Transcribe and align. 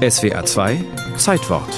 SWA 0.00 0.46
2 0.46 0.82
Zeitwort 1.18 1.68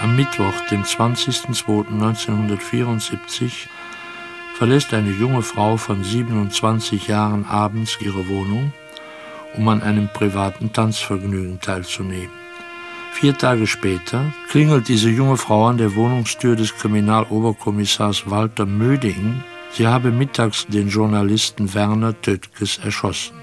Am 0.00 0.16
Mittwoch, 0.16 0.52
dem 0.70 0.82
20.02.1974, 0.82 3.68
verlässt 4.56 4.92
eine 4.92 5.12
junge 5.12 5.40
Frau 5.40 5.78
von 5.78 6.04
27 6.04 7.08
Jahren 7.08 7.46
abends 7.46 7.96
ihre 8.02 8.28
Wohnung, 8.28 8.74
um 9.56 9.66
an 9.68 9.80
einem 9.80 10.10
privaten 10.12 10.74
Tanzvergnügen 10.74 11.58
teilzunehmen. 11.62 12.28
Vier 13.12 13.38
Tage 13.38 13.66
später 13.66 14.34
klingelt 14.50 14.88
diese 14.88 15.08
junge 15.08 15.38
Frau 15.38 15.68
an 15.68 15.78
der 15.78 15.96
Wohnungstür 15.96 16.54
des 16.54 16.76
Kriminaloberkommissars 16.76 18.30
Walter 18.30 18.66
Möding. 18.66 19.42
Sie 19.72 19.86
habe 19.86 20.10
mittags 20.10 20.66
den 20.66 20.88
Journalisten 20.88 21.72
Werner 21.74 22.20
Tötkes 22.20 22.78
erschossen. 22.78 23.36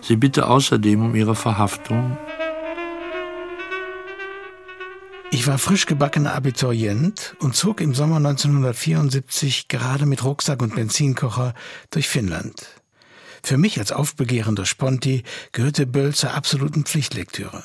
Sie 0.00 0.16
bitte 0.16 0.48
außerdem 0.48 1.04
um 1.04 1.14
ihre 1.14 1.34
Verhaftung 1.34 2.16
Ich 5.32 5.46
war 5.46 5.58
frisch 5.58 5.86
gebackener 5.86 6.34
Abiturient 6.34 7.36
und 7.38 7.54
zog 7.54 7.80
im 7.80 7.94
Sommer 7.94 8.16
1974 8.16 9.68
gerade 9.68 10.04
mit 10.04 10.24
Rucksack 10.24 10.60
und 10.60 10.74
Benzinkocher 10.74 11.54
durch 11.90 12.08
Finnland. 12.08 12.66
Für 13.42 13.56
mich 13.56 13.78
als 13.78 13.92
aufbegehrender 13.92 14.66
Sponti 14.66 15.22
gehörte 15.52 15.86
Böll 15.86 16.14
zur 16.14 16.34
absoluten 16.34 16.84
Pflichtlektüre. 16.84 17.62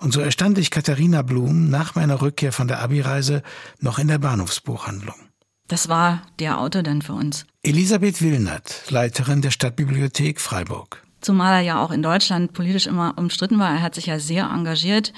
Und 0.00 0.12
so 0.12 0.20
erstand 0.20 0.58
ich 0.58 0.70
Katharina 0.70 1.22
Blum 1.22 1.70
nach 1.70 1.94
meiner 1.94 2.20
Rückkehr 2.20 2.52
von 2.52 2.68
der 2.68 2.80
Abi-Reise 2.82 3.42
noch 3.80 3.98
in 3.98 4.08
der 4.08 4.18
Bahnhofsbuchhandlung. 4.18 5.27
Das 5.68 5.88
war 5.88 6.22
der 6.38 6.58
Autor 6.58 6.82
dann 6.82 7.02
für 7.02 7.12
uns. 7.12 7.46
Elisabeth 7.62 8.22
Willnert, 8.22 8.84
Leiterin 8.88 9.42
der 9.42 9.50
Stadtbibliothek 9.50 10.40
Freiburg. 10.40 11.02
Zumal 11.20 11.54
er 11.54 11.60
ja 11.60 11.82
auch 11.82 11.90
in 11.90 12.02
Deutschland 12.02 12.52
politisch 12.52 12.86
immer 12.86 13.14
umstritten 13.18 13.58
war. 13.58 13.70
Er 13.70 13.82
hat 13.82 13.94
sich 13.94 14.06
ja 14.06 14.18
sehr 14.18 14.48
engagiert. 14.50 15.12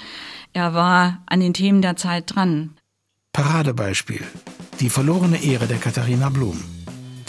Er 0.51 0.73
war 0.73 1.21
an 1.27 1.39
den 1.39 1.53
Themen 1.53 1.81
der 1.81 1.95
Zeit 1.95 2.35
dran. 2.35 2.71
Paradebeispiel. 3.33 4.23
Die 4.79 4.89
verlorene 4.89 5.41
Ehre 5.41 5.67
der 5.67 5.77
Katharina 5.77 6.29
Blum, 6.29 6.59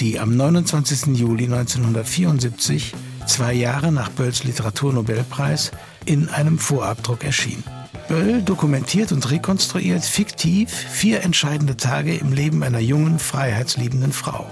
die 0.00 0.18
am 0.18 0.36
29. 0.36 1.16
Juli 1.18 1.44
1974, 1.44 2.94
zwei 3.26 3.52
Jahre 3.52 3.92
nach 3.92 4.08
Bölls 4.08 4.42
Literaturnobelpreis, 4.42 5.70
in 6.06 6.28
einem 6.28 6.58
Vorabdruck 6.58 7.24
erschien. 7.24 7.62
Böll 8.08 8.42
dokumentiert 8.42 9.12
und 9.12 9.30
rekonstruiert 9.30 10.04
fiktiv 10.04 10.70
vier 10.70 11.22
entscheidende 11.22 11.76
Tage 11.76 12.14
im 12.14 12.32
Leben 12.32 12.62
einer 12.62 12.80
jungen, 12.80 13.18
freiheitsliebenden 13.18 14.12
Frau. 14.12 14.46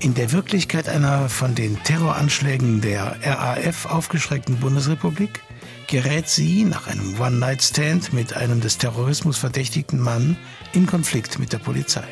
In 0.00 0.14
der 0.14 0.32
Wirklichkeit 0.32 0.88
einer 0.88 1.28
von 1.28 1.54
den 1.54 1.80
Terroranschlägen 1.84 2.80
der 2.80 3.16
RAF 3.22 3.86
aufgeschreckten 3.86 4.56
Bundesrepublik 4.58 5.40
gerät 5.86 6.28
sie 6.28 6.64
nach 6.64 6.86
einem 6.88 7.20
One-Night-Stand 7.20 8.12
mit 8.12 8.36
einem 8.36 8.60
des 8.60 8.78
Terrorismus 8.78 9.38
verdächtigten 9.38 10.00
Mann 10.00 10.36
in 10.72 10.86
Konflikt 10.86 11.38
mit 11.38 11.52
der 11.52 11.58
Polizei. 11.58 12.06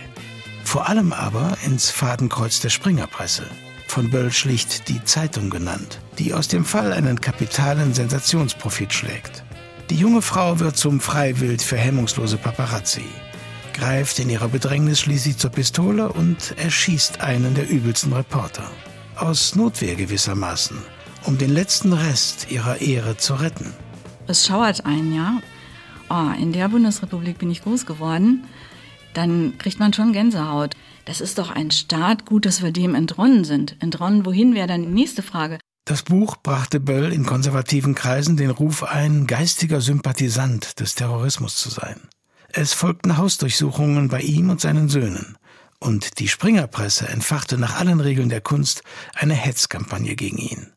Vor 0.64 0.88
allem 0.88 1.12
aber 1.12 1.56
ins 1.64 1.90
Fadenkreuz 1.90 2.60
der 2.60 2.68
Springerpresse, 2.68 3.44
von 3.88 4.10
Böll 4.10 4.30
schlicht 4.30 4.88
die 4.88 5.02
Zeitung 5.02 5.50
genannt, 5.50 5.98
die 6.18 6.32
aus 6.32 6.46
dem 6.46 6.64
Fall 6.64 6.92
einen 6.92 7.20
kapitalen 7.20 7.92
Sensationsprofit 7.92 8.92
schlägt. 8.92 9.42
Die 9.90 9.96
junge 9.96 10.22
Frau 10.22 10.60
wird 10.60 10.76
zum 10.76 11.00
Freiwild 11.00 11.60
für 11.60 11.76
hemmungslose 11.76 12.36
Paparazzi 12.36 13.04
greift 13.80 14.18
in 14.18 14.28
ihrer 14.28 14.48
Bedrängnis 14.48 15.00
schließlich 15.00 15.38
zur 15.38 15.50
Pistole 15.50 16.12
und 16.12 16.54
erschießt 16.58 17.22
einen 17.22 17.54
der 17.54 17.70
übelsten 17.70 18.12
Reporter. 18.12 18.70
Aus 19.16 19.56
Notwehr 19.56 19.94
gewissermaßen, 19.94 20.76
um 21.24 21.38
den 21.38 21.48
letzten 21.48 21.94
Rest 21.94 22.50
ihrer 22.50 22.82
Ehre 22.82 23.16
zu 23.16 23.34
retten. 23.34 23.72
Es 24.26 24.46
schauert 24.46 24.84
einen, 24.84 25.14
ja. 25.14 25.40
Oh, 26.10 26.30
in 26.38 26.52
der 26.52 26.68
Bundesrepublik 26.68 27.38
bin 27.38 27.50
ich 27.50 27.62
groß 27.62 27.86
geworden. 27.86 28.44
Dann 29.14 29.56
kriegt 29.56 29.78
man 29.78 29.94
schon 29.94 30.12
Gänsehaut. 30.12 30.74
Das 31.06 31.22
ist 31.22 31.38
doch 31.38 31.50
ein 31.50 31.70
Staat, 31.70 32.26
gut, 32.26 32.44
dass 32.44 32.62
wir 32.62 32.70
dem 32.70 32.94
entronnen 32.94 33.44
sind. 33.44 33.76
Entronnen, 33.80 34.26
wohin 34.26 34.54
wäre 34.54 34.66
dann 34.66 34.82
die 34.82 34.88
nächste 34.88 35.22
Frage? 35.22 35.58
Das 35.84 36.02
Buch 36.02 36.36
brachte 36.36 36.78
Böll 36.78 37.12
in 37.12 37.26
konservativen 37.26 37.94
Kreisen 37.94 38.36
den 38.36 38.50
Ruf 38.50 38.84
ein, 38.84 39.26
geistiger 39.26 39.80
Sympathisant 39.80 40.78
des 40.78 40.94
Terrorismus 40.94 41.56
zu 41.56 41.70
sein. 41.70 42.00
Es 42.52 42.72
folgten 42.72 43.16
Hausdurchsuchungen 43.16 44.08
bei 44.08 44.20
ihm 44.20 44.50
und 44.50 44.60
seinen 44.60 44.88
Söhnen. 44.88 45.38
Und 45.78 46.18
die 46.18 46.28
Springerpresse 46.28 47.08
entfachte 47.08 47.56
nach 47.56 47.78
allen 47.78 48.00
Regeln 48.00 48.28
der 48.28 48.40
Kunst 48.40 48.82
eine 49.14 49.34
Hetzkampagne 49.34 50.14
gegen 50.14 50.38
ihn. 50.38 50.72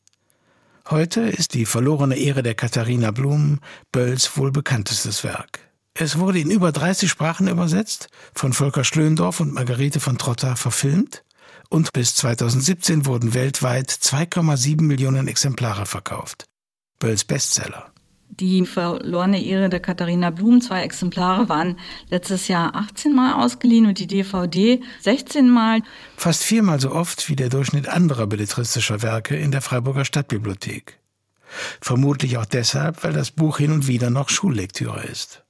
Heute 0.89 1.21
ist 1.21 1.53
die 1.53 1.65
verlorene 1.65 2.15
Ehre 2.15 2.43
der 2.43 2.55
Katharina 2.55 3.11
Blum 3.11 3.59
Bölls 3.91 4.37
wohl 4.37 4.51
bekanntestes 4.51 5.23
Werk. 5.23 5.59
Es 5.93 6.17
wurde 6.17 6.39
in 6.39 6.51
über 6.51 6.71
30 6.71 7.09
Sprachen 7.09 7.47
übersetzt, 7.47 8.07
von 8.33 8.53
Volker 8.53 8.83
Schlöndorff 8.83 9.39
und 9.39 9.53
Margarete 9.53 9.99
von 9.99 10.17
Trotta 10.17 10.55
verfilmt 10.55 11.23
und 11.69 11.93
bis 11.93 12.15
2017 12.15 13.05
wurden 13.05 13.33
weltweit 13.33 13.89
2,7 13.89 14.81
Millionen 14.81 15.27
Exemplare 15.27 15.85
verkauft. 15.85 16.45
Bölls 16.99 17.23
Bestseller. 17.23 17.93
Die 18.39 18.65
verlorene 18.65 19.43
Ehre 19.43 19.69
der 19.69 19.79
Katharina 19.79 20.31
Blum, 20.31 20.59
zwei 20.59 20.81
Exemplare, 20.81 21.49
waren 21.49 21.77
letztes 22.09 22.47
Jahr 22.47 22.75
18 22.75 23.13
Mal 23.13 23.33
ausgeliehen 23.33 23.85
und 23.85 23.99
die 23.99 24.07
DVD 24.07 24.81
16 25.01 25.49
Mal. 25.49 25.81
Fast 26.17 26.43
viermal 26.43 26.79
so 26.79 26.91
oft 26.91 27.29
wie 27.29 27.35
der 27.35 27.49
Durchschnitt 27.49 27.87
anderer 27.87 28.25
belletristischer 28.25 29.03
Werke 29.03 29.35
in 29.35 29.51
der 29.51 29.61
Freiburger 29.61 30.03
Stadtbibliothek. 30.03 30.99
Vermutlich 31.79 32.37
auch 32.37 32.45
deshalb, 32.45 33.03
weil 33.03 33.13
das 33.13 33.29
Buch 33.29 33.59
hin 33.59 33.71
und 33.71 33.87
wieder 33.87 34.09
noch 34.09 34.29
Schullektüre 34.29 35.03
ist. 35.03 35.42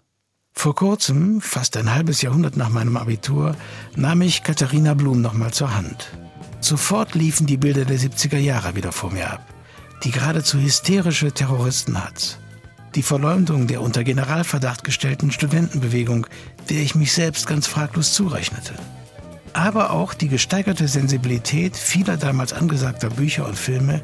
Vor 0.54 0.76
kurzem, 0.76 1.42
fast 1.42 1.76
ein 1.78 1.94
halbes 1.94 2.22
Jahrhundert 2.22 2.56
nach 2.58 2.70
meinem 2.70 2.98
Abitur, 2.98 3.56
nahm 3.96 4.22
ich 4.22 4.44
Katharina 4.44 4.94
Blum 4.94 5.22
nochmal 5.22 5.52
zur 5.52 5.76
Hand. 5.76 6.18
Sofort 6.62 7.16
liefen 7.16 7.48
die 7.48 7.58
Bilder 7.58 7.86
der 7.86 8.00
70er 8.00 8.38
Jahre 8.38 8.76
wieder 8.76 8.92
vor 8.92 9.12
mir 9.12 9.30
ab. 9.30 9.46
Die 10.04 10.12
geradezu 10.12 10.60
hysterische 10.60 11.32
Terroristenhatz 11.32 12.38
die 12.96 13.04
Verleumdung 13.04 13.68
der 13.68 13.82
unter 13.82 14.04
Generalverdacht 14.04 14.84
gestellten 14.84 15.32
Studentenbewegung, 15.32 16.28
der 16.70 16.82
ich 16.82 16.96
mich 16.96 17.14
selbst 17.14 17.48
ganz 17.48 17.68
fraglos 17.68 18.14
zurechnete. 18.14 18.74
Aber 19.54 19.92
auch 19.92 20.14
die 20.14 20.30
gesteigerte 20.30 20.88
Sensibilität 20.88 21.76
vieler 21.76 22.18
damals 22.18 22.54
angesagter 22.54 23.10
Bücher 23.10 23.48
und 23.48 23.58
Filme 23.58 24.02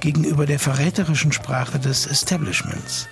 gegenüber 0.00 0.46
der 0.46 0.58
verräterischen 0.58 1.32
Sprache 1.32 1.78
des 1.78 2.06
Establishments. 2.06 3.08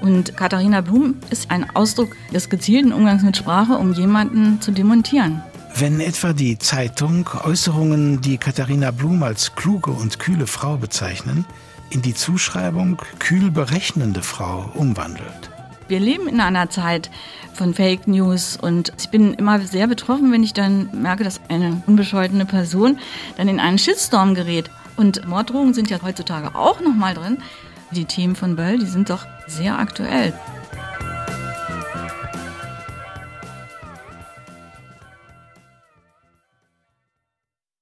Und 0.00 0.36
Katharina 0.36 0.80
Blum 0.80 1.16
ist 1.30 1.50
ein 1.50 1.68
Ausdruck 1.74 2.16
des 2.32 2.48
gezielten 2.48 2.92
Umgangs 2.92 3.22
mit 3.22 3.36
Sprache, 3.36 3.74
um 3.74 3.92
jemanden 3.92 4.60
zu 4.60 4.72
demontieren. 4.72 5.42
Wenn 5.76 6.00
etwa 6.00 6.32
die 6.32 6.58
Zeitung 6.58 7.28
Äußerungen, 7.44 8.20
die 8.20 8.38
Katharina 8.38 8.90
Blum 8.90 9.22
als 9.22 9.54
kluge 9.54 9.90
und 9.90 10.18
kühle 10.18 10.46
Frau 10.46 10.76
bezeichnen, 10.76 11.44
in 11.90 12.02
die 12.02 12.14
Zuschreibung 12.14 13.00
kühl 13.18 13.50
berechnende 13.50 14.22
Frau 14.22 14.70
umwandelt. 14.74 15.50
Wir 15.88 16.00
leben 16.00 16.28
in 16.28 16.40
einer 16.40 16.70
Zeit 16.70 17.10
von 17.52 17.74
Fake 17.74 18.06
News 18.06 18.56
und 18.56 18.92
ich 18.98 19.08
bin 19.10 19.34
immer 19.34 19.60
sehr 19.60 19.88
betroffen, 19.88 20.30
wenn 20.30 20.44
ich 20.44 20.52
dann 20.52 20.88
merke, 20.92 21.24
dass 21.24 21.40
eine 21.48 21.82
unbescholtene 21.86 22.46
Person 22.46 22.98
dann 23.36 23.48
in 23.48 23.58
einen 23.58 23.78
Shitstorm 23.78 24.34
gerät. 24.34 24.70
Und 24.96 25.26
Morddrohungen 25.26 25.74
sind 25.74 25.90
ja 25.90 25.98
heutzutage 26.02 26.54
auch 26.54 26.80
noch 26.80 26.94
mal 26.94 27.14
drin. 27.14 27.38
Die 27.90 28.04
Themen 28.04 28.36
von 28.36 28.54
Böll, 28.54 28.78
die 28.78 28.86
sind 28.86 29.10
doch 29.10 29.26
sehr 29.50 29.78
aktuell. 29.78 30.32